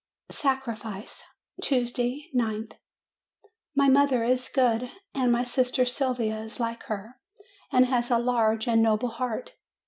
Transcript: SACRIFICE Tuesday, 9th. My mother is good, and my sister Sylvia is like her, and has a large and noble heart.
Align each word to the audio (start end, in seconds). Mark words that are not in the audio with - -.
SACRIFICE 0.31 1.21
Tuesday, 1.61 2.27
9th. 2.35 2.71
My 3.75 3.87
mother 3.87 4.23
is 4.23 4.49
good, 4.49 4.91
and 5.13 5.31
my 5.31 5.43
sister 5.43 5.85
Sylvia 5.85 6.41
is 6.41 6.59
like 6.59 6.81
her, 6.85 7.19
and 7.71 7.85
has 7.85 8.09
a 8.09 8.17
large 8.17 8.67
and 8.67 8.81
noble 8.81 9.09
heart. 9.09 9.53